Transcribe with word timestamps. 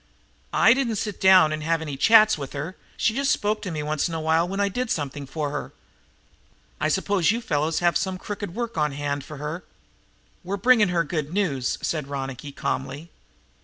"I 0.55 0.73
didn't 0.73 0.95
sit 0.95 1.21
down 1.21 1.51
and 1.53 1.61
have 1.61 1.79
any 1.79 1.95
chats 1.95 2.35
with 2.35 2.53
her. 2.53 2.75
She 2.97 3.13
just 3.13 3.29
spoke 3.31 3.61
to 3.61 3.69
me 3.69 3.83
once 3.83 4.07
in 4.09 4.15
a 4.15 4.19
while 4.19 4.47
when 4.47 4.59
I 4.59 4.67
did 4.67 4.89
something 4.89 5.27
for 5.27 5.51
her. 5.51 5.73
I 6.79 6.87
suppose 6.89 7.29
you 7.31 7.39
fellows 7.39 7.81
have 7.85 7.95
some 7.95 8.17
crooked 8.17 8.55
work 8.55 8.79
on 8.79 8.93
hand 8.93 9.23
for 9.23 9.37
her?" 9.37 9.63
"We're 10.43 10.57
bringing 10.57 10.87
her 10.87 11.03
good 11.03 11.31
news," 11.31 11.77
said 11.83 12.07
Ronicky 12.07 12.51
calmly. 12.51 13.11